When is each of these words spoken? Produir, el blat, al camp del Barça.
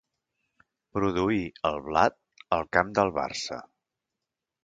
Produir, 0.97 1.43
el 1.71 1.77
blat, 1.89 2.17
al 2.57 2.65
camp 2.77 2.91
del 3.01 3.13
Barça. 3.21 3.61